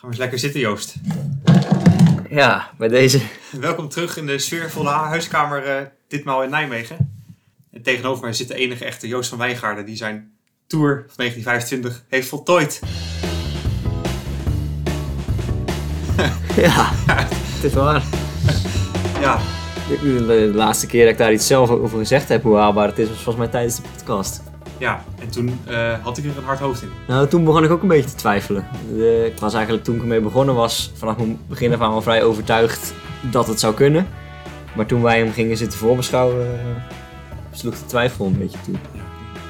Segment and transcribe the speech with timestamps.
[0.00, 0.94] We eens lekker zitten, Joost.
[2.30, 3.20] Ja, bij deze.
[3.60, 7.22] Welkom terug in de sfeervolle huiskamer, eh, ditmaal in Nijmegen.
[7.72, 10.32] En tegenover mij zit de enige echte Joost van Wijngaarden, die zijn
[10.66, 12.80] tour van 1925 heeft voltooid.
[16.56, 18.02] Ja, het is waar.
[19.20, 19.38] Ja,
[19.88, 22.98] De, de laatste keer dat ik daar iets zelf over gezegd heb, hoe haalbaar het
[22.98, 24.42] is, was volgens mij tijdens de podcast.
[24.80, 25.04] Ja.
[25.20, 26.88] en toen eh, had ik er een hard hoofd in.
[27.08, 28.66] Nou, toen begon ik ook een beetje te twijfelen.
[28.94, 32.02] De- ik was eigenlijk toen ik ermee begonnen was, vanaf mijn begin af aan wel
[32.02, 32.94] vrij overtuigd
[33.30, 34.06] dat het zou kunnen.
[34.76, 36.66] Maar toen wij hem gingen zitten voorbeschouwen, eh,
[37.52, 38.74] sloeg de twijfel een beetje toe.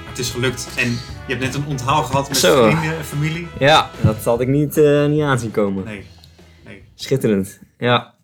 [0.09, 0.69] Het is gelukt.
[0.77, 2.63] En je hebt net een onthaal gehad met Zo.
[2.71, 3.47] vrienden en familie.
[3.59, 5.85] Ja, dat had ik niet, eh, niet aanzien komen.
[5.85, 6.05] Nee,
[6.65, 6.83] nee.
[6.95, 7.59] Schitterend.
[7.79, 8.15] Ja.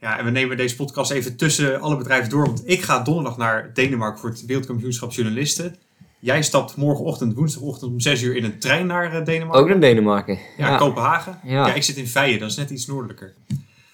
[0.00, 2.46] Ja, en we nemen deze podcast even tussen alle bedrijven door.
[2.46, 5.76] Want ik ga donderdag naar Denemarken voor het Wereldkampioenschap Journalisten.
[6.22, 9.60] Jij stapt morgenochtend, woensdagochtend om 6 uur in een trein naar eh, Denemarken.
[9.60, 10.38] Ook naar Denemarken.
[10.56, 11.38] Ja, Kopenhagen.
[11.44, 11.66] Ja.
[11.66, 11.74] Ja.
[11.74, 13.34] ik zit in Veien, dat is net iets noordelijker.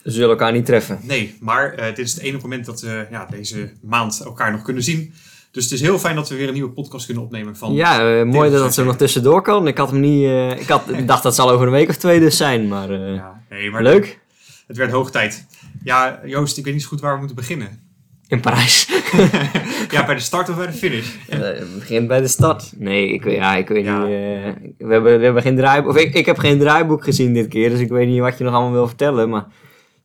[0.02, 0.98] We zullen elkaar niet treffen.
[1.02, 4.62] Nee, maar eh, dit is het enige moment dat we ja, deze maand elkaar nog
[4.62, 5.14] kunnen zien.
[5.50, 7.72] Dus het is heel fijn dat we weer een nieuwe podcast kunnen opnemen van...
[7.72, 9.66] Ja, eh, mooi dat zijn- nog tussendoor kan.
[9.66, 10.30] Ik had hem niet.
[10.60, 13.70] ik, had, dacht dat zal over een week of twee dus zijn, maar, Ja, nee,
[13.70, 14.20] maar leuk.
[14.66, 15.46] Het werd hoog tijd.
[15.84, 17.87] Ja, Joost, ik weet niet zo goed waar we moeten beginnen.
[18.28, 18.88] In Parijs.
[19.90, 21.08] Ja, bij de start of bij de finish?
[21.28, 22.72] Eh, Het begint bij de stad.
[22.76, 23.98] Nee, ik, weet- ja, ik weet Ja.
[23.98, 24.06] niet.
[24.12, 24.52] eh,
[24.86, 25.90] we, hebben, we hebben geen draaiboek.
[25.90, 28.44] Of ik, ik heb geen draaiboek gezien dit keer, dus ik weet niet wat je
[28.44, 29.28] nog allemaal wil vertellen.
[29.28, 29.46] Maar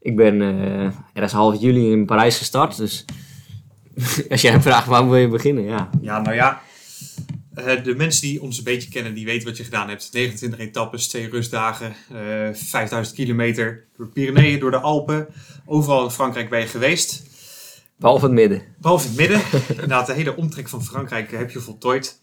[0.02, 2.78] ik ben eh ergens half juli in Parijs gestart.
[2.78, 3.06] Dus
[4.30, 5.90] als jij vraagt waar wil je beginnen, ja.
[6.02, 6.62] Ja, nou ja.
[7.54, 10.10] eh, de mensen die ons een beetje kennen, die weten wat je gedaan hebt.
[10.12, 15.28] 29 etappes, twee rustdagen, eh 5000 kilometer door de Pyreneeën, door de Alpen.
[15.66, 17.32] Overal in Frankrijk ben je geweest.
[18.04, 18.62] Behalve het midden.
[18.82, 19.42] Behalve het midden.
[19.70, 22.20] Inderdaad, de hele omtrek van Frankrijk heb je voltooid.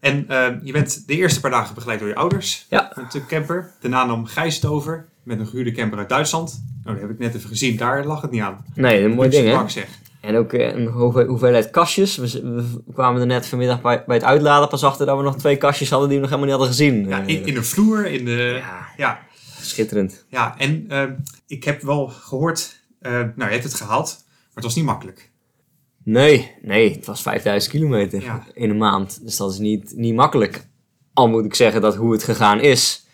[0.00, 2.66] En eh, je bent de eerste paar dagen begeleid door je ouders.
[2.70, 2.92] Ja.
[2.96, 3.70] Met de camper.
[3.80, 5.08] Daarna nam Gijs het over.
[5.22, 6.64] Met een gehuurde camper uit Duitsland.
[6.84, 7.76] Nou, dat heb ik net even gezien.
[7.76, 8.64] Daar lag het niet aan.
[8.74, 9.68] Nee, een mooi Luxe ding, hè?
[9.68, 9.86] zeg.
[10.20, 12.16] En ook eh, een hove- hoeveelheid kastjes.
[12.16, 12.64] We,
[12.94, 15.90] kwamen er net vanmiddag bij, bij het uitladen pas achter dat we nog twee kastjes
[15.90, 17.08] hadden die we nog helemaal niet hadden gezien.
[17.08, 18.60] Ja, Eh, in, in de vloer, in de...
[18.62, 19.18] ja, Ja,
[19.60, 20.24] schitterend.
[20.28, 21.02] ja en eh,
[21.46, 22.80] ik heb wel gehoord...
[23.00, 24.23] eh, nou, je hebt het gehaald.
[24.54, 25.30] Het was niet makkelijk.
[26.04, 28.46] Nee, nee, het was 5000 kilometer Ja.
[28.54, 29.24] in een maand.
[29.24, 30.66] Dus dat is niet, niet makkelijk.
[31.12, 33.06] Al moet ik zeggen dat hoe het gegaan is,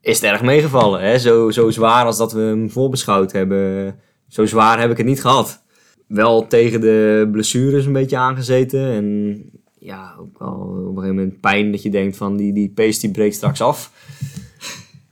[0.00, 1.00] is het erg meegevallen.
[1.02, 1.18] Hè?
[1.18, 3.94] Zo, zo zwaar als dat we hem voorbeschouwd hebben,
[4.28, 5.62] zo zwaar heb ik het niet gehad.
[6.06, 8.86] Wel tegen de blessures een beetje aangezeten.
[8.92, 9.36] En
[9.78, 13.00] ja, ook wel op een gegeven moment pijn dat je denkt van die, die pace
[13.00, 13.92] die breekt straks af.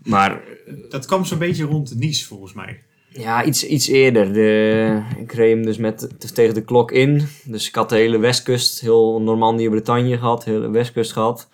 [0.02, 0.42] Maar
[0.88, 2.82] Dat kwam zo'n beetje rond de Nice, volgens mij.
[3.12, 4.32] Ja, iets, iets eerder.
[4.32, 7.26] De, ik reed hem dus met, tegen de klok in.
[7.44, 11.48] Dus ik had de hele westkust, heel Normandië, Bretagne gehad, hele westkust gehad.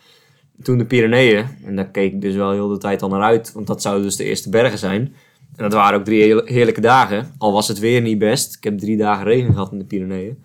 [0.63, 1.47] Toen de Pyreneeën.
[1.65, 4.05] En daar keek ik dus wel heel de tijd al naar uit, want dat zouden
[4.05, 5.15] dus de eerste bergen zijn.
[5.57, 7.35] En dat waren ook drie heerlijke dagen.
[7.39, 8.57] Al was het weer niet best.
[8.57, 10.45] Ik heb drie dagen regen gehad in de Pyreneeën.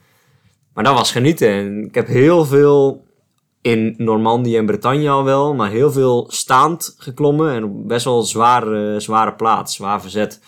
[0.73, 1.49] Maar dat was genieten.
[1.49, 3.05] En ik heb heel veel
[3.61, 7.53] in Normandië en Bretagne al wel, maar heel veel staand geklommen.
[7.53, 10.39] En best wel zware, zware plaats, zwaar verzet.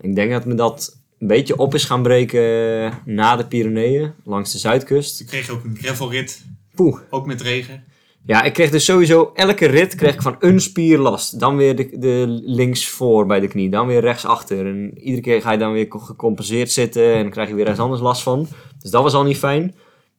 [0.00, 4.52] Ik denk dat me dat een beetje op is gaan breken na de Pyreneeën, langs
[4.52, 5.16] de zuidkust.
[5.18, 6.44] Toen kreeg je ook een gravelrit.
[6.74, 7.00] Poeh.
[7.10, 7.84] Ook met regen.
[8.26, 11.40] Ja, ik kreeg dus sowieso elke rit kreeg ik van een spier last.
[11.40, 14.66] Dan weer de, de links voor bij de knie, dan weer rechts achter.
[14.66, 17.82] En iedere keer ga je dan weer gecompenseerd zitten en dan krijg je weer ergens
[17.82, 18.48] anders last van.
[18.78, 19.74] Dus dat was al niet fijn.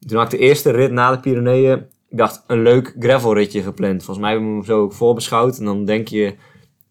[0.06, 1.78] Toen had ik de eerste rit na de Pyreneeën,
[2.08, 4.04] ik dacht een leuk gravelritje gepland.
[4.04, 5.58] Volgens mij hebben we hem zo ook voorbeschouwd.
[5.58, 6.34] En dan denk je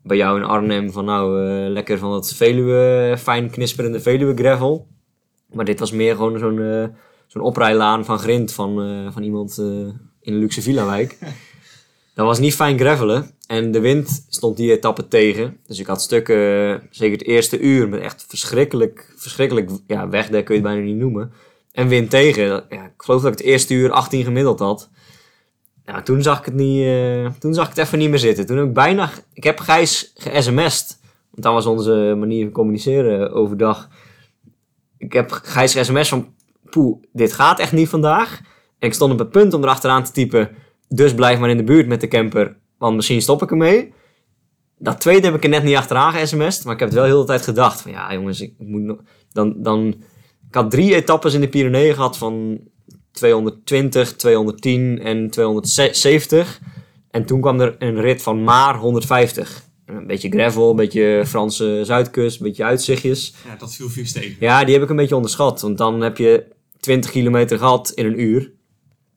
[0.05, 4.88] bij jou in Arnhem van nou, eh, lekker van dat Veluwe, fijn knisperende Veluwe gravel.
[5.51, 6.88] Maar dit was meer gewoon zo'n eh,
[7.27, 11.17] zo'n oprijlaan van grind van, eh, van iemand in een luxe villa-wijk.
[12.15, 13.31] Dat was niet fijn gravelen.
[13.47, 15.57] En de wind stond die etappe tegen.
[15.67, 20.55] Dus ik had stukken, zeker het eerste uur, met echt verschrikkelijk, verschrikkelijk ja, wegdek kun
[20.55, 21.31] je het bijna niet noemen.
[21.71, 22.45] En wind tegen.
[22.69, 24.89] Ja, ik geloof dat ik het eerste uur 18 gemiddeld had.
[25.85, 28.46] Nou, toen zag ik het niet, eh, toen zag ik het even niet meer zitten.
[28.46, 31.00] Toen heb ik bijna, ik heb Gijs ge-sms'd.
[31.31, 33.89] Want dat was onze manier van communiceren overdag.
[34.98, 36.33] Ik heb Gijs ge-sms van,
[36.69, 38.42] poeh, dit gaat echt niet vandaag.
[38.80, 40.50] En ik stond op het punt om erachteraan te typen,
[40.88, 43.94] dus blijf maar in de buurt met de camper, want misschien stop ik ermee.
[44.77, 47.19] Dat tweede heb ik er net niet achteraan ge-sms'd, maar ik heb het wel heel
[47.19, 48.98] de tijd gedacht van, ja jongens, ik moet
[49.31, 49.88] dan, dan,
[50.48, 52.59] ik had drie etappes in de Pyreneeën gehad van
[53.15, 56.59] 220, 210 en 270.
[57.12, 59.63] En toen kwam er een rit van maar 150.
[59.85, 63.33] Een beetje gravel, een beetje Franse zuidkust, een beetje uitzichtjes.
[63.45, 64.35] Ja, dat viel vies tegen.
[64.39, 65.62] Ja, die heb ik een beetje onderschat.
[65.62, 66.45] Want dan heb je
[66.79, 68.51] 20 kilometer gehad in een uur.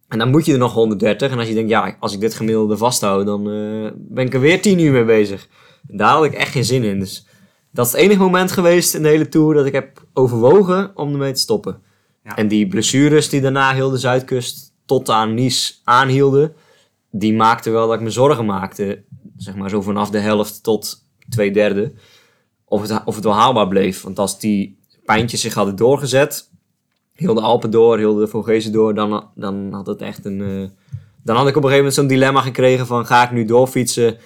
[0.09, 1.31] En dan moet je er nog 130.
[1.31, 4.41] En als je denkt, ja, als ik dit gemiddelde vasthoud, dan eh, ben ik er
[4.41, 5.49] weer 10 uur mee bezig.
[5.83, 6.99] Daar had ik echt geen zin in.
[6.99, 7.27] Dus
[7.73, 11.13] dat is het enige moment geweest in de hele tour dat ik heb overwogen om
[11.13, 11.83] ermee te stoppen.
[12.35, 16.55] En die blessures die daarna heel de Zuidkust tot aan Nice aanhielden,
[17.11, 19.05] die maakten wel dat ik me zorgen maakte.
[19.37, 21.93] Zeg maar zo vanaf de helft tot twee derde.
[22.65, 24.03] Of het, of het wel haalbaar bleef.
[24.03, 26.51] Want als die pijntjes zich hadden doorgezet,
[27.13, 30.41] heel de Alpen door, heel de Vogezen door, dan, dan had het echt een...
[30.41, 30.69] eh,
[31.23, 34.17] dan had ik op een gegeven moment zo'n dilemma gekregen van ga ik nu doorfietsen,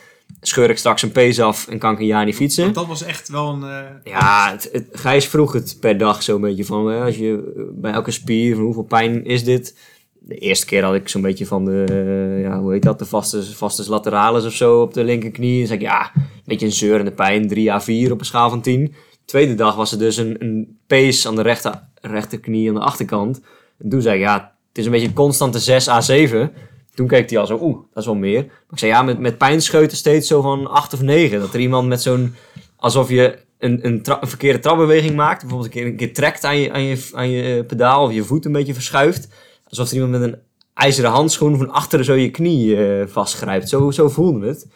[0.41, 2.63] scheur ik straks een pees af en kan ik een jaar niet fietsen.
[2.65, 3.63] Want dat was echt wel een...
[3.63, 7.53] eh, Ja, het, het, Gijs vroeg het per dag zo'n beetje van, hè, als je
[7.57, 9.77] eh, bij elke spier, van hoeveel pijn is dit?
[10.25, 13.05] De eerste keer had ik zo'n beetje van de, eh, ja, hoe heet dat, de
[13.05, 15.61] vaste, vaste lateralis of zo op de linkerknie.
[15.61, 18.51] En zei ik, ja, een beetje een zeurende pijn, 3 à 4 op een schaal
[18.51, 18.95] van 10.
[19.25, 23.41] Tweede dag was er dus een, een pees aan de rechter, rechterknie aan de achterkant.
[23.79, 24.35] En toen zei ik, ja,
[24.69, 26.53] het is een beetje een constante 6 à 7.
[26.95, 28.45] Toen keek hij al zo, oeh, dat is wel meer.
[28.45, 31.41] Maar ik zei, ja, met, met pijnscheuten steeds zo van 8 of 9.
[31.41, 32.35] Dat er iemand met zo'n,
[32.77, 35.41] alsof je een, een, een verkeerde trapbeweging maakt.
[35.41, 38.13] Bijvoorbeeld een keer, een keer trekt aan je, aan, je, aan je eh, pedaal of
[38.13, 39.29] je voet een beetje verschuift.
[39.69, 40.39] Alsof er iemand met een
[40.75, 43.69] ijzeren handschoen van achteren zo je knie eh, vastgrijpt.
[43.69, 44.69] Zo, zo voelde het.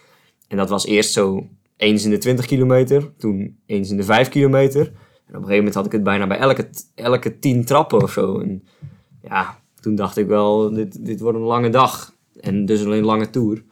[0.49, 4.29] En dat was eerst zo eens in de 20 kilometer, toen eens in de 5
[4.29, 4.81] kilometer.
[4.81, 4.93] En
[5.35, 8.41] op een gegeven moment had ik het bijna bij elke, elke 10 trappen of zo.
[8.41, 8.65] En
[9.23, 12.13] ja, toen dacht ik wel, dit, dit wordt een lange dag.
[12.41, 13.63] En dus alleen een lange tour.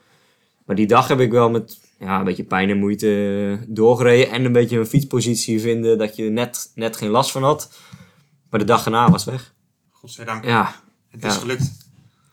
[0.65, 4.31] Maar die dag heb ik wel met ja, een beetje pijn en moeite doorgereden.
[4.31, 7.73] En een beetje een fietspositie vinden dat je net, net geen last van had.
[8.51, 9.55] Maar de dag erna was weg.
[9.91, 10.45] Godzijdank.
[10.45, 10.75] Ja,
[11.11, 11.71] Het is gelukt.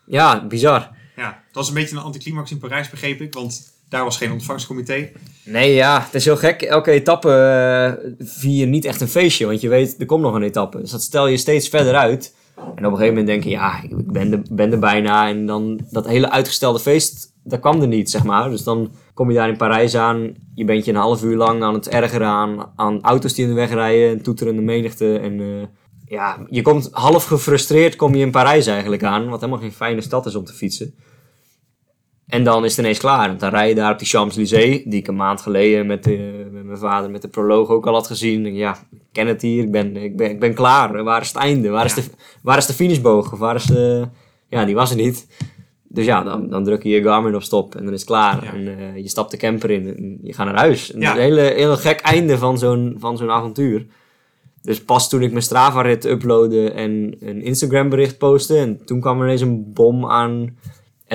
[0.06, 0.90] ja bizar.
[1.16, 3.34] Ja, dat was een beetje een anticlimax in Parijs, begreep ik.
[3.34, 5.10] Want daar was geen ontvangstcomité.
[5.46, 6.62] Nee, ja, het is heel gek.
[6.62, 10.44] Elke etappe eh, vier niet echt een feestje, want je weet, er komt nog een
[10.44, 10.80] etappe.
[10.80, 12.34] Dus dat stel je steeds verder uit.
[12.76, 15.28] En op een gegeven moment denk je, ja, ik ben er, ben er bijna.
[15.28, 18.50] En dan dat hele uitgestelde feest, dat kwam er niet, zeg maar.
[18.50, 20.34] Dus dan kom je daar in Parijs aan.
[20.56, 23.50] Je bent je een half uur lang aan het ergeren aan, aan auto's die in
[23.50, 24.10] de weg rijden.
[24.10, 25.18] En toeterende menigte.
[25.18, 25.68] En eh,
[26.06, 29.30] ja, je komt half gefrustreerd kom je in Parijs eigenlijk aan.
[29.30, 30.94] Wat helemaal geen fijne stad is om te fietsen.
[32.32, 33.28] En dan is het ineens klaar.
[33.28, 36.48] Want dan rij je daar op die Champs-Élysées, die ik een maand geleden met, de,
[36.52, 38.46] met mijn vader met de proloog ook al had gezien.
[38.46, 41.04] En ja, ik ken het hier, ik ben, ik ben, ik ben klaar.
[41.04, 41.70] Waar is het einde?
[41.70, 42.04] Waar is, de,
[42.44, 43.34] waar is de finishboog?
[43.34, 44.08] Of waar is de...
[44.48, 45.28] Ja, die was er niet.
[45.88, 48.44] Dus ja, dan, dan druk je je Garmin op stop en dan is het klaar.
[48.44, 48.54] Ja.
[48.54, 50.94] En eh, je stapt de camper in en je gaat naar huis.
[50.94, 51.08] En Ja.
[51.08, 53.86] dat is een hele, heel gek einde van zo'n, van zo'n avontuur.
[54.62, 58.58] Dus pas toen ik mijn Strava-rit uploadde en een Instagram-bericht postte...
[58.58, 60.58] en toen kwam er ineens een bom aan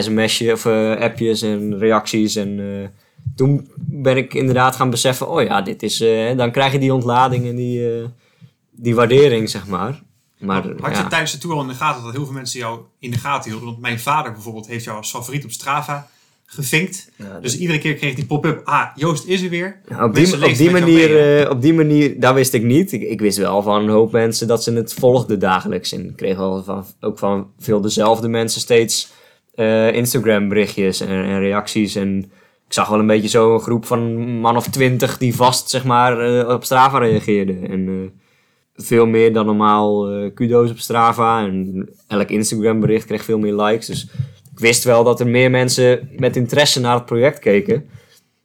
[0.03, 2.37] sms'je of eh, appjes en reacties.
[2.37, 2.89] En eh,
[3.37, 5.29] toen ben ik inderdaad gaan beseffen...
[5.29, 6.01] oh ja, dit is...
[6.01, 8.05] eh, dan krijg je die ontlading en die,
[8.71, 10.03] die waardering, zeg maar.
[10.39, 11.03] Maar Had ja.
[11.03, 13.19] je tijdens de tour al in de gaten dat heel veel mensen jou in de
[13.19, 13.69] gaten hielden?
[13.69, 16.09] Want mijn vader bijvoorbeeld heeft jou als favoriet op Strava
[16.47, 17.11] gevinkt.
[17.17, 18.61] Ja, Dus iedere keer kreeg die pop-up.
[18.65, 19.81] Ah, Joost is er weer.
[19.89, 22.93] Ja, op, die, op, manier, eh, op die manier, dat wist ik niet.
[22.93, 25.93] Ik, ik wist wel van een hoop mensen dat ze het volgden dagelijks.
[25.93, 29.13] En ik kreeg wel van, ook van veel dezelfde mensen steeds
[29.57, 31.95] eh, Instagram berichtjes en, en reacties.
[31.95, 32.19] En
[32.67, 35.85] ik zag wel een beetje zo een groep van man of twintig die vast zeg
[35.85, 37.69] maar, eh, op Strava reageerden.
[37.69, 41.45] En eh, veel meer dan normaal kudo's op Strava.
[41.45, 43.87] En elk Instagram bericht kreeg veel meer likes.
[43.87, 44.03] Dus
[44.53, 47.89] ik wist wel dat er meer mensen met interesse naar het project keken.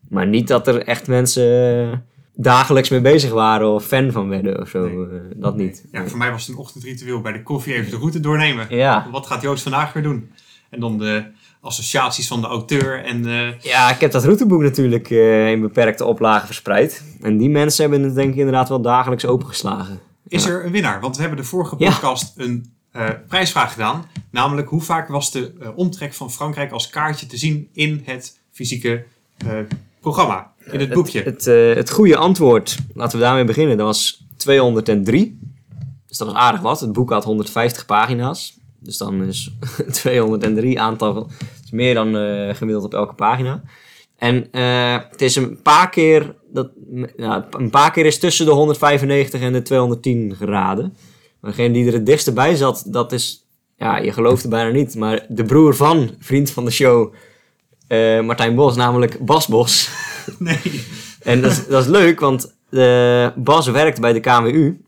[0.10, 2.04] Maar niet dat er echt mensen
[2.36, 4.88] dagelijks mee bezig waren of fan van werden of zo.
[4.88, 5.20] Nee.
[5.36, 5.86] dat niet.
[5.92, 8.76] Ja, voor mij was het een ochtendritueel bij de koffie even de route doornemen.
[8.76, 9.08] Ja.
[9.12, 10.32] Wat gaat Joost vandaag weer doen?
[10.72, 11.24] En dan de
[11.62, 13.04] associaties van de auteur.
[13.06, 13.24] En
[13.62, 17.04] Ja, ik heb dat routeboek natuurlijk eh, in beperkte oplagen verspreid.
[17.22, 20.00] En die mensen hebben het denk ik inderdaad wel dagelijks opengeslagen.
[20.28, 20.50] is Ja.
[20.50, 21.02] er een winnaar?
[21.02, 21.90] Want we hebben de vorige Ja.
[21.90, 24.06] podcast een eh, prijsvraag gedaan.
[24.32, 28.40] Namelijk, hoe vaak was de eh, omtrek van Frankrijk als kaartje te zien in het
[28.52, 29.06] fysieke
[30.02, 30.52] programma?
[30.72, 31.22] In het boekje.
[31.24, 35.40] Het, eh, het goede antwoord, laten we daarmee beginnen, dat was 203.
[36.08, 36.80] Dus dat was aardig wat.
[36.80, 38.58] Het boek had 150 pagina's.
[38.84, 39.52] Dus dan is
[39.92, 41.30] 203 aantal.
[41.64, 43.64] Is meer dan eh, gemiddeld op elke pagina.
[44.18, 46.36] En eh, het is een paar keer.
[46.54, 46.70] Dat,
[47.16, 50.96] nou, een paar keer is tussen de 195 en de 210 geraden.
[51.40, 53.46] Maar degene die er het dichtst bij zat, dat is.
[53.78, 54.96] Ja, je gelooft het bijna niet.
[54.96, 57.14] Maar de broer van vriend van de show,
[57.88, 59.90] eh, Martijn Bos, namelijk Bas Bos.
[60.40, 60.84] Nee.
[61.20, 62.56] En dat is, dat is leuk, want
[63.36, 64.82] Bas werkt bij de KWU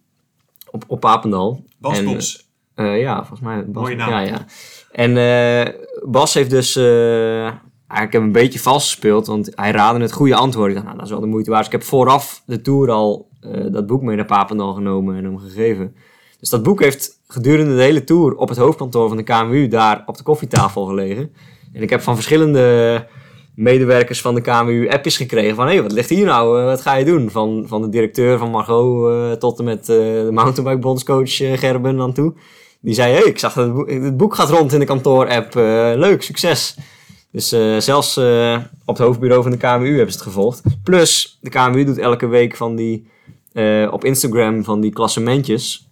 [0.72, 1.64] op, op Papendal.
[1.78, 2.43] Bas En, Bos.
[2.76, 3.66] Eh, ja, volgens mij.
[3.66, 4.10] Bas, Mooie naam.
[4.10, 4.46] Ja, ja.
[4.92, 5.74] En eh,
[6.10, 7.44] Bas heeft dus eh,
[7.88, 10.68] eigenlijk een beetje vals gespeeld, want hij raadde het goede antwoord.
[10.70, 11.66] Ik dacht, nou, dat is wel de moeite waard.
[11.66, 13.32] Dus ik heb vooraf de tour al
[13.72, 15.96] dat boek mee naar Papendal genomen en hem gegeven.
[16.40, 20.04] Dus dat boek heeft gedurende de hele tour op het hoofdkantoor van de KMU daar
[20.06, 21.34] op de koffietafel gelegen.
[21.74, 23.08] En ik heb van verschillende
[23.56, 25.66] medewerkers van de KMU appjes gekregen van...
[25.66, 26.60] hé, hey, wat ligt hier nou?
[26.60, 27.30] Eh, wat ga je doen?
[27.30, 32.00] Van, van de directeur van Margot eh, tot en met eh, de mountainbike bondscoach Gerben
[32.00, 32.34] aan toe.
[32.82, 35.54] Die zei, hé, hey, ik zag dat het boek, gaat rond in de kantoor-app.
[35.96, 36.78] Leuk, succes.
[37.32, 38.18] Dus zelfs
[38.86, 40.62] op het hoofdbureau van de KMU hebben ze het gevolgd.
[40.84, 43.08] Plus, de KMU doet elke week van die,
[43.92, 45.88] op Instagram van die klassementjes.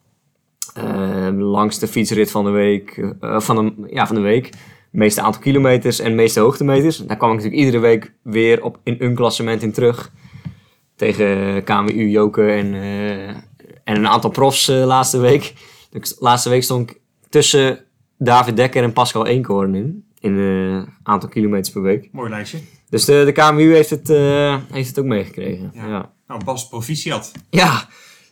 [0.73, 4.49] Eh, langste fietsrit van de week, van, de, ja, van de week.
[4.91, 6.97] Meeste aantal kilometers en meeste hoogtemeters.
[6.97, 10.11] Daar kwam ik natuurlijk iedere week weer op, in een klassement in terug.
[10.95, 13.29] Tegen KMU, Joke en, eh,
[13.83, 15.53] en een aantal profs eh, laatste week.
[15.89, 17.79] Dus laatste week stond ik tussen
[18.17, 20.05] David Dekker en Pascal Eenkoorn in.
[20.19, 22.09] In een aantal kilometers per week.
[22.11, 22.59] Mooi lijstje.
[22.89, 25.71] Dus de, de KMU heeft het, eh, heeft het ook meegekregen.
[25.73, 25.87] Ja.
[25.87, 26.11] Ja.
[26.27, 27.31] Nou, Bas, proficiat.
[27.49, 27.87] Ja.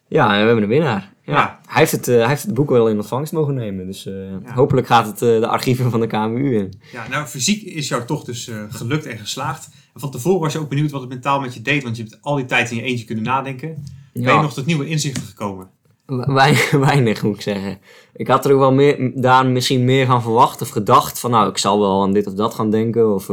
[0.08, 1.14] ja, we hebben een winnaar.
[1.30, 1.60] Ja.
[1.66, 3.86] Hij, heeft het, eh, hij heeft het boek wel in ontvangst mogen nemen.
[3.86, 4.14] Dus eh,
[4.56, 6.74] hopelijk gaat het eh, de archieven van de KMU in.
[6.92, 9.70] Ja, nou, fysiek is jou toch dus gelukt en geslaagd.
[9.94, 12.04] En van tevoren was je ook benieuwd wat het mentaal met je deed, want je
[12.04, 13.84] hebt al die tijd in je eentje kunnen nadenken.
[14.14, 15.70] Ben je nog tot nieuwe inzichten gekomen?
[16.06, 17.78] Weinig, weinig moet ik zeggen.
[18.14, 21.20] Ik had er ook wel meer, daar misschien meer van verwacht of gedacht.
[21.20, 23.14] Van nou, ik zal wel aan dit of dat gaan denken.
[23.14, 23.32] Of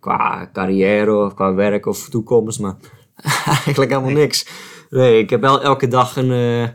[0.00, 2.60] qua carrière of qua werk of toekomst.
[2.60, 2.76] Maar
[3.64, 4.46] eigenlijk helemaal niks.
[4.90, 6.74] Nee, ik heb wel elke dag een...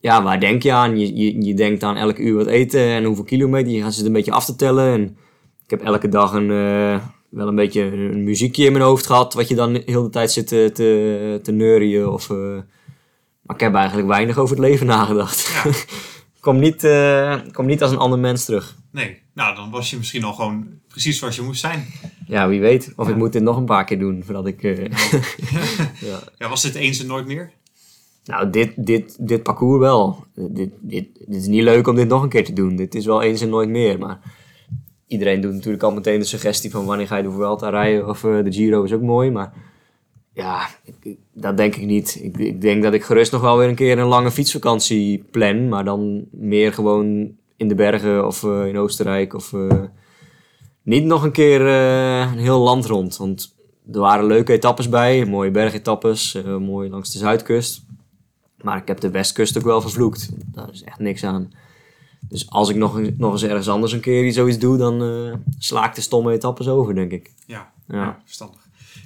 [0.00, 0.98] ja, waar denk je aan?
[0.98, 3.72] Je, je, je denkt aan elke uur wat eten en hoeveel kilometer.
[3.72, 4.92] Je gaat ze een beetje af te tellen.
[4.92, 5.02] En
[5.64, 9.34] ik heb elke dag een, eh, wel een beetje een muziekje in mijn hoofd gehad.
[9.34, 12.30] Wat je dan de hele tijd zit te, te, te neurien of...
[12.30, 12.36] eh,
[13.42, 15.62] maar ik heb eigenlijk weinig over het leven nagedacht.
[15.64, 15.70] Ja.
[16.40, 18.76] kom, niet, eh, kom niet als een ander mens terug.
[18.92, 19.18] Nee.
[19.34, 21.86] Nou, dan was je misschien al gewoon precies zoals je moest zijn.
[22.26, 22.92] Ja, wie weet.
[22.96, 23.12] Of Ja.
[23.12, 24.62] ik moet dit nog een paar keer doen voordat ik.
[26.10, 26.18] ja.
[26.38, 27.52] Ja, was dit eens en nooit meer?
[28.30, 30.24] Nou, dit, dit, dit parcours wel.
[30.34, 32.76] Dit, dit, dit is niet leuk om dit nog een keer te doen.
[32.76, 33.98] Dit is wel eens en nooit meer.
[33.98, 34.20] Maar
[35.06, 38.08] iedereen doet natuurlijk al meteen de suggestie van wanneer ga je de Vuelta rijden.
[38.08, 39.30] Of eh, de Giro is ook mooi.
[39.30, 39.52] Maar
[40.32, 40.68] ja,
[41.32, 42.18] dat denk ik niet.
[42.22, 45.68] Ik, ik denk dat ik gerust nog wel weer een keer een lange fietsvakantie plan.
[45.68, 49.34] Maar dan meer gewoon in de bergen of eh, in Oostenrijk.
[49.34, 49.82] Of eh,
[50.82, 53.16] niet nog een keer een heel land rond.
[53.16, 53.54] Want
[53.92, 55.24] er waren leuke etappes bij.
[55.24, 56.42] Mooie bergetappes.
[56.58, 57.88] mooi langs de zuidkust.
[58.62, 60.28] Maar ik heb de westkust ook wel vervloekt.
[60.54, 61.52] Daar is echt niks aan.
[62.28, 65.34] Dus als ik nog, eens- nog eens ergens anders een keer zoiets doe, dan eh,
[65.58, 67.32] sla ik de stomme etappes over, denk ik.
[67.46, 67.96] Ja, Ja.
[67.96, 68.58] ja, verstandig.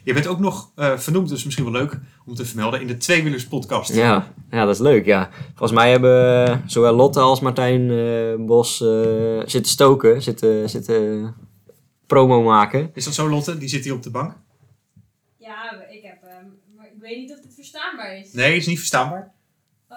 [0.04, 2.96] Je bent ook nog eh, vernoemd, dus misschien wel leuk om te vermelden, in de
[2.96, 3.94] Tweewielers podcast.
[3.94, 5.30] Ja, ja, dat is leuk, ja.
[5.48, 11.34] Volgens mij hebben eh, zowel Lotte als Martijn eh, Bos eh, zitten stoken, zitten, zitten
[12.06, 12.90] promo maken.
[12.94, 13.58] Is dat zo, Lotte?
[13.58, 14.36] Die zit hier op de bank.
[15.38, 16.52] Ja, ik heb hem.
[16.76, 18.32] Maar ik weet niet of dit verstaanbaar is.
[18.32, 19.32] Nee, is niet verstaanbaar.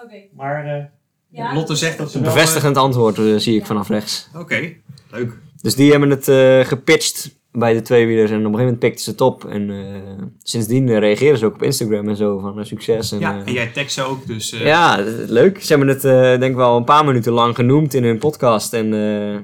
[0.04, 0.16] Oké.
[0.36, 0.84] Maar eh,
[1.30, 2.32] Ja, Lotte zegt dat ze Een wel...
[2.32, 4.28] bevestigend antwoord eh, zie ik vanaf rechts.
[4.34, 4.72] eh, Oké,
[5.10, 5.32] leuk.
[5.62, 9.04] Dus die hebben het eh, gepitcht bij de tweewielers en op een gegeven moment pikten
[9.04, 9.44] ze het op.
[9.44, 13.12] En eh, sindsdien eh, reageren ze ook op Instagram en zo van eh, succes.
[13.12, 14.52] En, Ja, eh, en jij tekst ze ook, dus...
[14.52, 15.62] eh, Ja, eh, leuk.
[15.62, 18.72] Ze hebben het eh, denk ik wel een paar minuten lang genoemd in hun podcast.
[18.72, 19.38] En eh,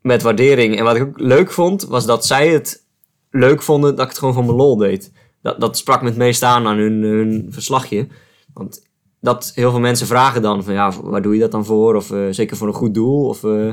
[0.00, 0.78] met waardering.
[0.78, 2.84] En wat ik ook leuk vond, was dat zij het
[3.30, 5.12] leuk vonden dat ik het gewoon van mijn lol deed.
[5.42, 8.06] Dat, dat sprak me het meest aan aan hun, hun verslagje.
[8.54, 8.88] Want
[9.20, 11.94] dat heel veel mensen vragen dan van ja, waar doe je dat dan voor?
[11.94, 13.26] Of eh, zeker voor een goed doel?
[13.28, 13.72] Of eh,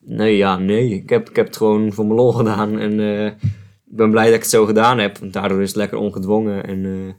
[0.00, 0.90] nee, ja, nee.
[0.94, 2.78] Ik heb, ik heb het gewoon voor mijn lol gedaan.
[2.78, 5.18] En eh, ik ben blij dat ik het zo gedaan heb.
[5.18, 6.66] Want daardoor is het lekker ongedwongen.
[6.66, 7.14] En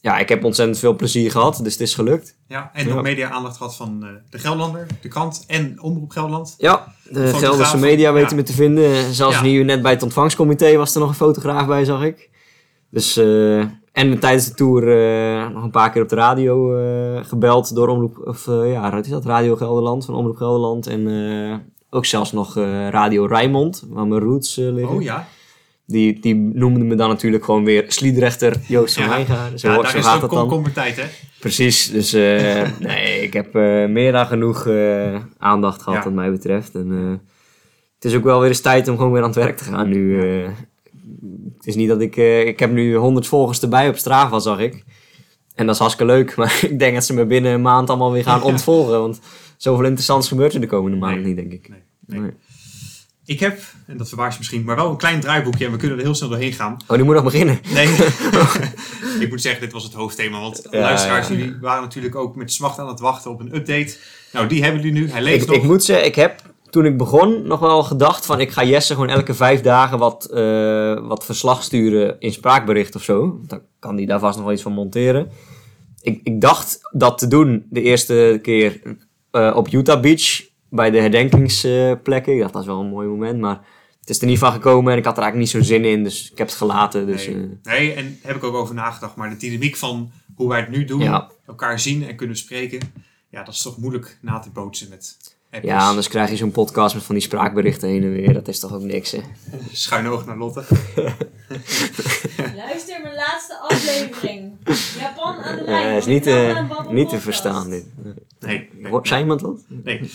[0.00, 1.60] ja, ik heb ontzettend veel plezier gehad.
[1.62, 2.36] Dus het is gelukt.
[2.48, 2.94] Ja, en Ja.
[2.94, 6.54] ook media-aandacht gehad van de Gelderlander, de krant en Omroep Gelderland.
[6.58, 7.26] Ja, de.
[7.34, 8.34] Gelderse media weten Ja.
[8.36, 9.14] me te vinden.
[9.14, 9.42] Zelfs Ja.
[9.42, 12.30] nu net bij het ontvangstcomité was er nog een fotograaf bij, zag ik.
[12.90, 13.16] Dus,
[13.96, 17.88] en tijdens de tour eh, nog een paar keer op de radio eh, gebeld door
[17.88, 19.24] Omroep, of eh, ja, wat is dat?
[19.24, 20.86] Radio Gelderland, van Omroep Gelderland.
[20.86, 22.54] En ook zelfs nog
[22.90, 24.96] Radio Rijnmond, waar mijn roots liggen.
[24.96, 25.28] Oh ja,
[25.86, 29.08] Die, die noemden me dan natuurlijk gewoon weer Sliedrechter Joost van Ja.
[29.08, 29.60] Wijngaard.
[29.60, 30.38] Zo, ja zo daar is dat kom dan.
[30.38, 31.04] komkommertijd, hè?
[31.40, 32.12] Precies, dus
[32.88, 33.52] nee, ik heb
[33.90, 34.68] meer dan genoeg
[35.38, 36.04] aandacht gehad Ja.
[36.04, 36.74] wat mij betreft.
[36.74, 37.20] En,
[37.94, 39.88] het is ook wel weer eens tijd om gewoon weer aan het werk te gaan
[39.88, 40.22] nu.
[41.56, 42.16] Het is niet dat ik...
[42.16, 44.84] eh, ik heb nu 100 volgers erbij op Strava, zag ik.
[45.54, 48.12] En dat is hartstikke leuk, maar ik denk dat ze me binnen een maand allemaal
[48.12, 49.00] weer gaan ontvolgen.
[49.00, 49.20] Want
[49.56, 51.26] zoveel interessants gebeurt er de komende maanden Nee.
[51.34, 51.68] niet, denk ik.
[51.68, 52.20] Nee, nee.
[52.20, 52.30] Nee.
[53.24, 55.98] Ik heb, en dat verbaast je misschien, maar wel een klein draaiboekje en we kunnen
[55.98, 56.76] er heel snel doorheen gaan.
[56.86, 57.60] Oh, die moet nog beginnen.
[57.72, 57.86] Nee,
[59.20, 61.34] ik moet zeggen, dit was het hoofdthema, want Ja, luisteraars, ja.
[61.34, 63.96] jullie waren natuurlijk ook met smacht aan het wachten op een update.
[64.32, 65.56] Nou, die hebben jullie nu, hij leeft Ik, nog.
[65.56, 66.42] ik moet zeggen, ik heb
[66.76, 70.24] toen ik begon nog wel gedacht van ik ga Jesse gewoon elke vijf dagen wat,
[70.24, 73.40] eh, wat verslag sturen in spraakbericht of zo.
[73.46, 75.30] Dan kan hij daar vast nog wel iets van monteren.
[76.00, 78.80] Ik, ik dacht dat te doen de eerste keer
[79.30, 82.32] eh, op Utah Beach bij de herdenkingsplekken.
[82.32, 83.60] ik dacht dat is wel een mooi moment, maar
[84.00, 86.04] het is er niet van gekomen en ik had er eigenlijk niet zo'n zin in,
[86.04, 87.06] dus ik heb het gelaten.
[87.06, 87.36] Dus, nee.
[87.36, 89.16] eh, nee, en daar heb ik ook over nagedacht.
[89.16, 91.30] Maar de dynamiek van hoe wij het nu doen, Ja.
[91.46, 92.78] elkaar zien en kunnen spreken,
[93.30, 95.72] ja, dat is toch moeilijk na te bootsen met appjes.
[95.72, 98.32] ja, anders krijg je zo'n podcast met van die spraakberichten heen en weer.
[98.32, 99.20] Dat is toch ook niks, hè?
[99.72, 100.64] Schuin oog naar Lotte.
[102.56, 104.52] Luister mijn laatste aflevering.
[104.98, 105.88] Japan aan de Ja, lijn.
[105.92, 107.84] dat is niet, eh, Babbel niet te verstaan, dit.
[108.40, 109.60] Nee, nee, Zei iemand dat?
[109.68, 110.10] nee.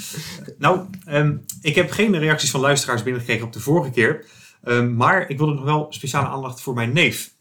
[0.57, 4.25] Nou, ehm, ik heb geen reacties van luisteraars binnengekregen op de vorige keer.
[4.63, 7.31] Ehm, maar ik wilde nog wel speciale aandacht voor mijn neef.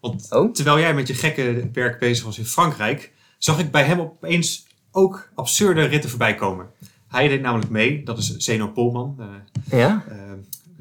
[0.00, 0.52] Want Oh?
[0.52, 4.66] terwijl jij met je gekke werk bezig was in Frankrijk, zag ik bij hem opeens
[4.92, 6.66] ook absurde ritten voorbij komen.
[7.10, 9.16] Hij deed namelijk mee, dat is Zeno Polman.
[9.18, 10.04] eh, Ja?
[10.08, 10.16] eh,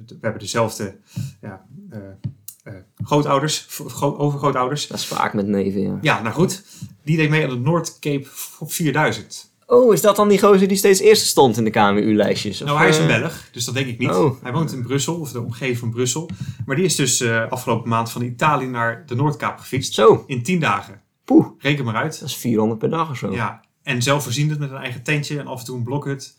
[0.07, 0.97] we hebben dezelfde
[1.41, 3.67] ja, eh, grootouders,
[4.01, 4.87] overgrootouders.
[4.87, 5.97] Dat is vaak met neven, ja.
[6.01, 6.63] Ja, nou goed.
[7.03, 8.27] Die deed mee aan de Noordcape
[8.59, 9.47] op 4000.
[9.65, 12.59] Oh, is dat dan die gozer die steeds eerst stond in de KMU-lijstjes?
[12.59, 14.09] Nou, hij is een Belg, dus dat denk ik niet.
[14.09, 14.41] Oh.
[14.43, 16.29] Hij woont in Brussel, of de omgeving van Brussel.
[16.65, 19.93] Maar die is dus afgelopen maand van Italië naar de Noordkaap gefietst.
[19.93, 21.01] Zo, In 10 dagen.
[21.25, 22.19] poeh, Reken maar uit.
[22.19, 23.31] dat is 400 per dag of zo.
[23.31, 23.61] Ja.
[23.89, 26.33] En zelfvoorzienend met een eigen tentje en af en toe een blokhut.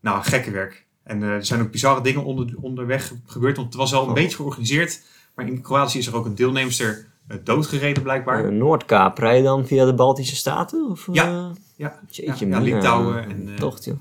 [0.00, 0.84] Nou, gekke werk.
[1.02, 3.56] En eh, er zijn ook bizarre dingen onder, onderweg gebeurd.
[3.56, 4.14] Want het was al een Oh.
[4.14, 5.00] beetje georganiseerd.
[5.34, 8.44] Maar in Kroatië is er ook een deelnemster eh, doodgereden blijkbaar.
[8.44, 10.90] Eh, Noordkaap, rij dan via de Baltische Staten?
[10.90, 11.52] Of, Ja.
[11.76, 13.94] ja, Jeetje, ja, man, Litouwen ja, en, joh.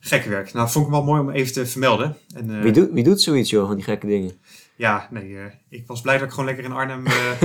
[0.00, 0.52] gekke werk.
[0.52, 2.16] Nou, vond ik wel mooi om even te vermelden.
[2.34, 4.32] En, Wie, doet, wie doet zoiets, joh, van die gekke dingen?
[4.76, 5.36] Ja, nee,
[5.68, 7.04] ik was blij dat ik gewoon lekker in Arnhem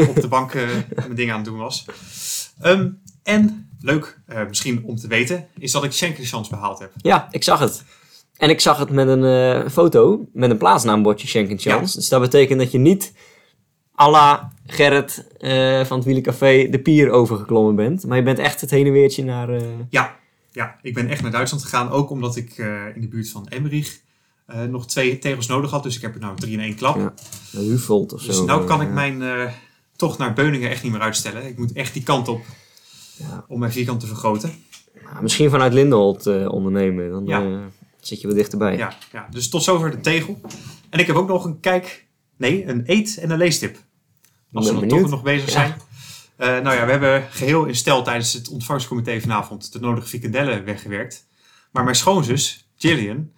[0.10, 1.86] op de bank mijn dingen aan het doen was.
[2.60, 2.90] Ehm,
[3.24, 6.92] en leuk, eh, misschien om te weten, is dat ik Schenkenchans behaald heb.
[6.96, 7.84] Ja, ik zag het.
[8.38, 11.94] En ik zag het met een eh, foto, met een plaatsnaambordje Schenkenchans.
[11.94, 13.14] Dus dat betekent dat je niet
[14.00, 18.06] à la Gerrit eh, van het Wielencafé de pier overgeklommen bent.
[18.06, 19.62] Maar je bent echt het heen en weertje naar...
[19.90, 20.20] Ja,
[20.52, 22.58] ja, ik ben echt naar Duitsland gegaan, ook omdat ik
[22.96, 24.00] in de buurt van Emmerich
[24.70, 25.84] nog twee tegels nodig had.
[25.84, 26.96] Dus ik heb er nou drie in één klap.
[26.96, 27.14] Ja,
[27.52, 28.28] naar Huvold of zo.
[28.28, 29.24] dus nou kan ik mijn
[29.96, 31.46] tocht naar Beuningen echt niet meer uitstellen.
[31.46, 32.42] Ik moet echt die kant op
[33.18, 33.46] Ja.
[33.48, 34.54] om mijn vierkant te vergroten.
[35.04, 37.42] ja, misschien vanuit Lindenholt eh, ondernemen, dan Ja.
[37.46, 37.60] eh,
[38.00, 38.78] zit je wat dichterbij.
[38.78, 40.42] Ja, ja, dus tot zover de tegel.
[40.90, 43.78] En ik heb ook nog een kijk, nee, een eet- en een leestip.
[44.54, 45.02] Als we dan benieuwd.
[45.02, 45.76] toch nog bezig zijn.
[46.36, 50.66] Eh, nou ja, we hebben geheel in stel tijdens het ontvangstcomité vanavond de nodige frikandellen
[50.66, 51.28] weggewerkt.
[51.72, 53.32] Maar mijn schoonzus, Gillian,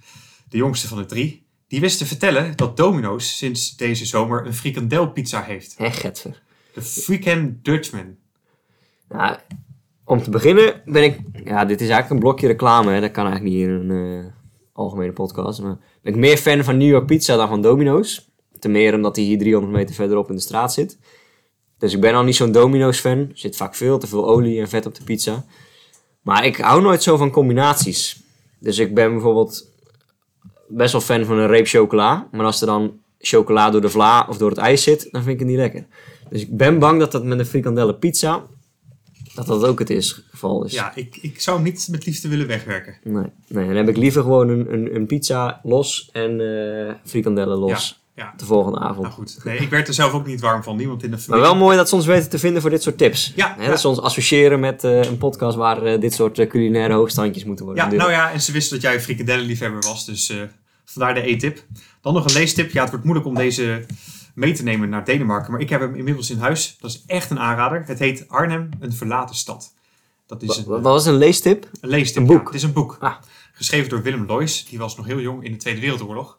[0.49, 4.53] de jongste van de drie, die wist te vertellen dat Domino's sinds deze zomer een
[4.53, 5.73] frikandelpizza heeft.
[5.77, 6.41] Hè, getver.
[6.73, 8.15] De Freakin' Dutchman.
[9.13, 9.37] Nou,
[10.05, 11.19] om te beginnen ben ik...
[11.43, 12.91] Ja, dit is eigenlijk een blokje reclame.
[12.91, 13.01] Hè.
[13.01, 14.31] Dat kan eigenlijk niet in een eh,
[14.73, 15.61] algemene podcast.
[15.61, 18.31] Maar ben ik meer fan van New York Pizza dan van Domino's.
[18.59, 20.97] Ten meer omdat hij hier 300 meter verderop in de straat zit.
[21.77, 23.17] Dus ik ben al niet zo'n Domino's fan.
[23.17, 25.45] Er zit vaak veel te veel olie en vet op de pizza.
[26.21, 28.21] Maar ik hou nooit zo van combinaties.
[28.59, 29.67] Dus ik ben bijvoorbeeld
[30.67, 32.27] best wel fan van een reep chocola.
[32.31, 35.33] Maar als er dan chocola door de vla of door het ijs zit, dan vind
[35.33, 35.85] ik het niet lekker.
[36.29, 38.43] Dus ik ben bang dat dat met een frikandelle pizza,
[39.35, 40.71] dat dat ook het is, geval is.
[40.71, 42.95] Ja, ik, ik zou hem niet met liefde willen wegwerken.
[43.03, 46.41] Nee, nee, dan heb ik liever gewoon een, een, een pizza los en
[46.87, 48.01] eh frikandellen los.
[48.15, 49.01] Ja, De volgende avond.
[49.01, 49.39] nou goed.
[49.43, 50.75] Nee, ik werd er zelf ook niet warm van.
[50.77, 51.43] Niemand in de maar familie.
[51.45, 53.33] wel mooi dat ze ons weten te vinden voor dit soort tips.
[53.35, 53.55] Ja.
[53.67, 57.65] Dat ze ons associëren met eh, een podcast waar eh, dit soort culinaire hoogstandjes moeten
[57.65, 57.83] worden.
[57.83, 60.33] Ja, nou ja, en ze wisten dat jij een frikandellenliefhebber was, dus
[60.85, 61.63] vandaar de e-tip.
[62.01, 62.71] Dan nog een leestip.
[62.71, 63.85] Ja, het wordt moeilijk om deze
[64.33, 66.77] mee te nemen naar Denemarken, maar ik heb hem inmiddels in huis.
[66.79, 67.83] Dat is echt een aanrader.
[67.85, 69.73] Het heet Arnhem, een verlaten stad.
[70.25, 71.69] Dat is een, Wat was een leestip?
[71.81, 72.17] een leestip.
[72.21, 72.39] een boek?
[72.39, 72.97] Ja, het is een boek.
[72.99, 73.15] Ah.
[73.53, 74.65] Geschreven door Willem Loys.
[74.65, 76.37] Die was nog heel jong in de Tweede Wereldoorlog.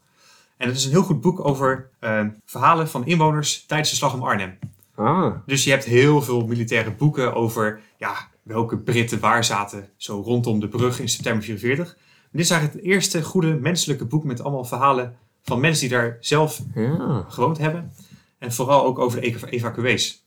[0.56, 4.14] En het is een heel goed boek over eh, verhalen van inwoners tijdens de slag
[4.14, 4.58] om Arnhem.
[4.94, 10.20] Ah, Dus je hebt heel veel militaire boeken over ja, welke Britten waar zaten, zo
[10.24, 11.88] rondom de brug in september 44.
[11.92, 11.96] En
[12.32, 16.16] dit is eigenlijk het eerste goede menselijke boek met allemaal verhalen van mensen die daar
[16.20, 17.24] zelf ja.
[17.28, 17.92] gewoond hebben.
[18.38, 20.22] En vooral ook over de eva- evacuees.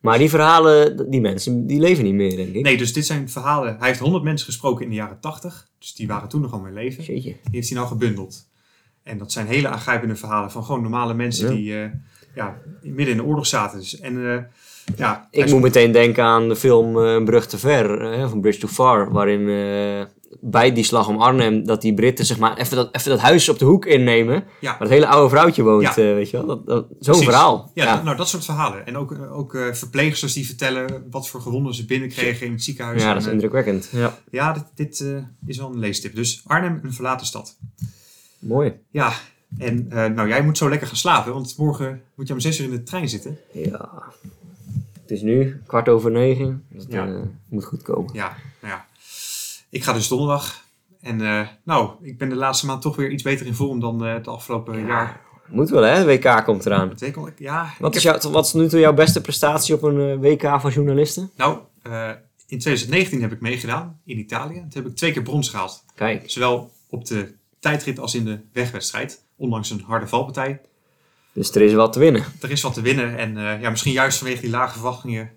[0.00, 2.62] Maar die verhalen, die mensen, die leven niet meer, denk ik.
[2.62, 3.76] Nee, dus dit zijn verhalen.
[3.78, 5.68] Hij heeft 100 mensen gesproken in de jaren 80.
[5.78, 7.04] Dus die waren toen nog al in leven.
[7.04, 7.30] Jeetje.
[7.30, 8.46] Die heeft hij nou gebundeld.
[9.02, 11.54] En dat zijn hele aangrijpende verhalen van gewoon normale mensen Ja.
[11.54, 11.90] die eh,
[12.34, 13.78] ja, midden in de oorlog zaten.
[13.78, 14.42] Dus, en eh,
[14.96, 18.68] ja, Ik moet meteen denken aan de film Een brug te ver, van Bridge to
[18.68, 19.48] Far, waarin
[20.40, 23.48] bij die slag om Arnhem, dat die Britten zeg maar even dat, even dat huis
[23.48, 24.70] op de hoek innemen, Ja.
[24.70, 25.90] waar het hele oude vrouwtje woont, Ja.
[25.90, 26.46] eh, weet je wel.
[26.46, 27.70] Dat, dat, zo'n verhaal.
[27.74, 28.86] Ja, Ja, dat- nou dat soort verhalen.
[28.86, 32.62] En ook, eh, ook eh, verpleegsters die vertellen wat voor gewonden ze binnenkregen in het
[32.64, 33.02] ziekenhuis.
[33.02, 33.88] ja dat is indrukwekkend.
[33.92, 34.18] Ja.
[34.30, 35.16] ja, dit, dit eh,
[35.46, 36.14] is wel een leestip.
[36.14, 37.56] Dus Arnhem, een verlaten stad.
[38.38, 38.72] Mooi.
[38.90, 39.12] Ja,
[39.58, 42.58] en eh, nou jij moet zo lekker gaan slapen, want morgen moet je om zes
[42.58, 43.38] uur in de trein zitten.
[43.52, 43.90] Ja.
[45.02, 46.64] Het is nu kwart over negen.
[46.72, 47.06] Dat Ja.
[47.06, 47.14] eh,
[47.48, 48.14] moet goed komen.
[48.14, 48.86] Ja, nou ja.
[49.74, 50.64] Ik ga dus donderdag.
[51.00, 54.04] En eh, nou, ik ben de laatste maand toch weer iets beter in vorm dan
[54.04, 54.86] eh, het afgelopen Ja.
[54.86, 55.20] jaar.
[55.48, 56.92] Moet wel hè, de WK komt eraan.
[56.98, 60.18] Week, ja, Wat is, jouw, wat is nu toe jouw beste prestatie op een eh,
[60.30, 61.30] WK van journalisten?
[61.36, 61.58] Nou,
[62.46, 64.54] in 2019 heb ik meegedaan in Italië.
[64.54, 65.84] Toen heb ik twee keer brons gehaald.
[65.94, 69.24] Kijk, Zowel op de tijdrit als in de wegwedstrijd.
[69.36, 70.60] Ondanks een harde valpartij.
[71.32, 72.24] dus er is wat te winnen.
[72.40, 73.18] Er is wat te winnen.
[73.18, 75.30] En ja, misschien juist vanwege die lage verwachtingen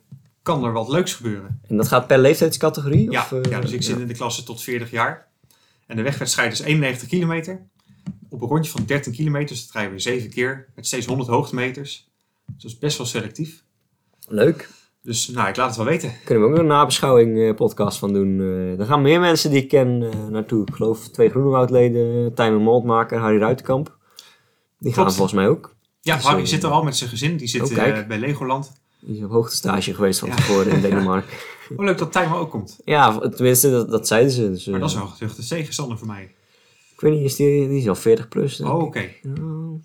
[0.47, 1.59] kan er wat leuks gebeuren.
[1.67, 3.11] En dat gaat per leeftijdscategorie?
[3.11, 4.01] Ja, of, eh, ja, dus ik zit ja.
[4.01, 5.27] in de klasse tot 40 jaar.
[5.87, 7.61] En de wegwedstrijd is 91 kilometer.
[8.29, 9.47] Op een rondje van 13 kilometer.
[9.55, 10.67] Dus dat rijden we zeven keer.
[10.75, 12.09] Met steeds 100 hoogtemeters.
[12.45, 13.63] Dus dat is best wel selectief.
[14.27, 14.69] Leuk.
[15.01, 16.13] Dus nou, ik laat het wel weten.
[16.23, 18.39] Kunnen we ook een nabeschouwing eh, podcast van doen.
[18.79, 20.65] Er gaan meer mensen die ik ken naartoe.
[20.65, 23.97] Ik geloof twee Groenewoudleden, Tijmen Moldmaker, Harry Ruitenkamp.
[24.79, 25.75] Die gaan volgens mij ook.
[26.01, 27.37] Ja, Dus, Harry zit er al met zijn gezin.
[27.37, 28.71] Die zit Oh, bij Legoland.
[29.05, 31.37] Is op hoogtestage geweest van tevoren in Denemarken.
[31.75, 32.79] Oh, leuk dat Tijmen ook komt.
[32.85, 34.49] Ja, tenminste, dat, dat zeiden ze.
[34.51, 36.23] Dus, eh, Maar dat is wel een geduchte tegenstander voor mij.
[36.93, 38.61] Ik weet niet, is die, die is al 40 plus.
[38.61, 39.09] Oh, oké.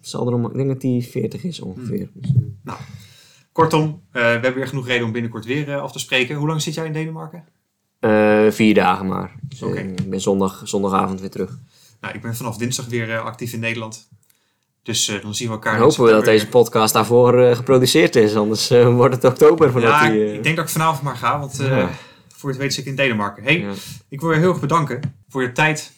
[0.00, 2.08] Zal om, ik denk dat die 40 is ongeveer.
[2.12, 2.20] Hmm.
[2.22, 2.30] Dus,
[2.64, 2.74] eh,
[3.52, 6.36] Kortom, eh, we hebben weer genoeg reden om binnenkort weer eh, af te spreken.
[6.36, 7.44] Hoe lang zit jij in Denemarken?
[8.00, 9.34] eh, vier dagen maar.
[9.42, 9.78] Dus, eh, Oké.
[9.80, 11.58] ik ben zondag, zondagavond weer terug.
[12.00, 14.08] Nou, ik ben vanaf dinsdag weer eh, actief in Nederland.
[14.82, 15.78] Dus eh, dan zien we elkaar.
[15.78, 18.36] Dan hopen we dat deze podcast daarvoor eh, geproduceerd is.
[18.36, 20.34] Anders eh, wordt het oktober Ja, die...
[20.34, 21.90] ik denk dat ik vanavond maar ga, want Ja.
[22.34, 23.42] voor het weet zit ik in Denemarken.
[23.42, 23.72] Hey, ja.
[24.08, 25.92] ik wil je heel erg bedanken voor je tijd.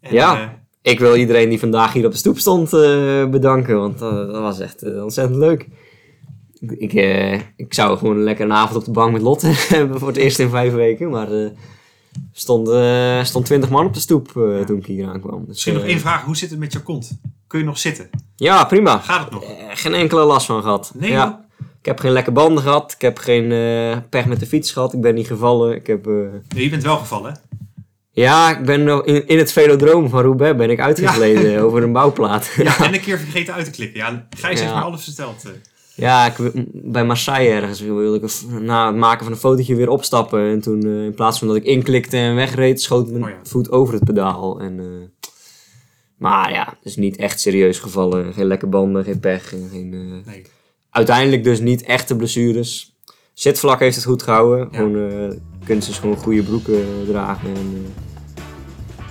[0.00, 0.62] En, Ja.
[0.82, 2.70] Ik wil iedereen die vandaag hier op de stoep stond
[3.30, 3.76] bedanken.
[3.78, 5.68] Want dat was echt ontzettend leuk.
[6.68, 10.08] Ik, eh, ik zou gewoon lekker een avond op de bank met Lotte hebben voor
[10.08, 11.10] het eerst in vijf weken.
[11.10, 11.28] Maar
[12.32, 15.38] stond, eh, stond 20 man op de stoep eh, toen ik hier aankwam.
[15.38, 16.22] Dus, misschien nog eh, één vraag.
[16.22, 17.18] Hoe zit het met je kont?
[17.46, 18.10] Kun je nog zitten?
[18.36, 18.98] Ja, prima.
[18.98, 19.44] Gaat het nog?
[19.74, 20.92] Geen enkele last van gehad.
[20.94, 21.44] Nee, ja.
[21.58, 22.92] Ik heb geen lekke banden gehad.
[22.92, 24.92] Ik heb geen eh, pech met de fiets gehad.
[24.92, 25.74] Ik ben niet gevallen.
[25.74, 26.06] Ik heb...
[26.06, 26.12] eh,
[26.54, 27.32] Nee, je bent wel gevallen.
[27.32, 27.38] hè?
[28.10, 31.92] Ja, ik ben nog in, in het velodroom van Roubaix ben ik uitgegleden over een
[31.92, 32.50] bouwplaat.
[32.56, 33.98] Ja, en een keer vergeten uit te klikken.
[34.00, 35.44] Ja, Gijs heeft me alles verteld.
[35.94, 40.48] Ja, ik, bij Marseille ergens wilde ik na het maken van een fotootje weer opstappen.
[40.48, 43.36] En toen, eh, in plaats van dat ik inklikte en wegreed, schoot mijn Oh ja.
[43.42, 44.60] voet over het pedaal.
[44.60, 45.26] En, eh,
[46.18, 48.32] maar ja, dus niet echt serieus gevallen.
[48.32, 49.52] Geen lekke banden, geen pech.
[49.52, 50.42] En geen, eh, Nee.
[50.90, 52.96] Uiteindelijk dus niet echte blessures.
[53.32, 54.68] Zitvlak heeft het goed gehouden.
[54.70, 54.76] Ja.
[54.78, 57.48] Gewoon, kunst is gewoon goede broeken dragen.
[57.54, 57.86] En,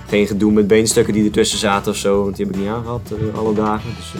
[0.08, 2.22] geen gedoe met beenstukken die ertussen zaten of zo.
[2.22, 3.90] Want die heb ik niet aangehad eh, alle dagen.
[3.96, 4.14] Dus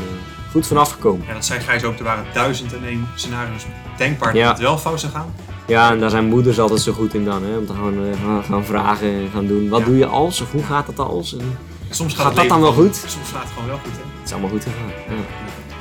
[0.55, 1.27] goed vanaf gekomen.
[1.27, 1.99] Ja, dat zei Gijs ook.
[1.99, 4.43] Er waren duizend en één scenario's denkbaar Ja.
[4.47, 5.35] dat het wel fout zou gaan.
[5.67, 7.43] Ja, en daar zijn moeders altijd zo goed in dan.
[7.45, 7.57] Hè?
[7.57, 9.69] Om te eh, gaan, gaan vragen en gaan doen.
[9.69, 9.85] Wat Ja.
[9.87, 10.41] doe je als?
[10.41, 11.37] Of hoe gaat het als?
[11.37, 11.59] En
[11.91, 12.97] Soms gaat, dat dan wel goed?
[13.07, 13.99] Soms gaat het gewoon wel goed, hè?
[14.19, 15.17] het is allemaal goed gegaan.
[15.17, 15.23] Ja,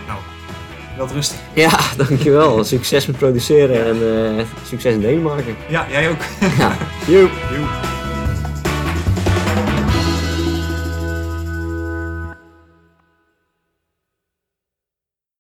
[0.07, 0.19] Nou,
[0.97, 1.37] wel rustig.
[1.53, 1.69] ja
[2.07, 2.63] dankjewel.
[2.63, 5.55] Succes met produceren en eh, succes in Denemarken.
[5.69, 6.21] Ja, jij ook.
[6.57, 7.31] Ja, joep.
[7.55, 7.69] Joep.